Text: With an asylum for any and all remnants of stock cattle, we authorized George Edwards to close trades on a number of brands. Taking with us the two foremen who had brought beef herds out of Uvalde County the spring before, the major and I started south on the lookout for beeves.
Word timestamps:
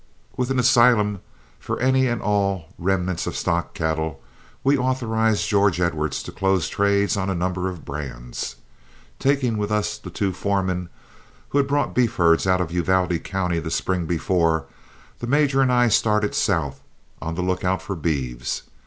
With 0.35 0.49
an 0.49 0.57
asylum 0.57 1.21
for 1.59 1.79
any 1.79 2.07
and 2.07 2.23
all 2.23 2.69
remnants 2.79 3.27
of 3.27 3.35
stock 3.37 3.75
cattle, 3.75 4.19
we 4.63 4.75
authorized 4.75 5.47
George 5.47 5.79
Edwards 5.79 6.23
to 6.23 6.31
close 6.31 6.67
trades 6.67 7.15
on 7.17 7.29
a 7.29 7.35
number 7.35 7.69
of 7.69 7.85
brands. 7.85 8.55
Taking 9.19 9.59
with 9.59 9.71
us 9.71 9.99
the 9.99 10.09
two 10.09 10.33
foremen 10.33 10.89
who 11.49 11.59
had 11.59 11.67
brought 11.67 11.93
beef 11.93 12.15
herds 12.15 12.47
out 12.47 12.61
of 12.61 12.71
Uvalde 12.71 13.23
County 13.23 13.59
the 13.59 13.69
spring 13.69 14.07
before, 14.07 14.65
the 15.19 15.27
major 15.27 15.61
and 15.61 15.71
I 15.71 15.87
started 15.87 16.33
south 16.33 16.81
on 17.21 17.35
the 17.35 17.43
lookout 17.43 17.83
for 17.83 17.95
beeves. 17.95 18.63